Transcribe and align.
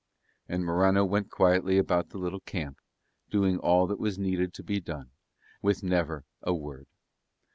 And 0.49 0.65
Morano 0.65 1.05
went 1.05 1.29
quietly 1.29 1.77
about 1.77 2.09
the 2.09 2.17
little 2.17 2.39
camp, 2.39 2.79
doing 3.29 3.59
all 3.59 3.85
that 3.85 3.99
needed 4.17 4.51
to 4.55 4.63
be 4.63 4.79
done, 4.79 5.11
with 5.61 5.83
never 5.83 6.25
a 6.41 6.55
word. 6.55 6.87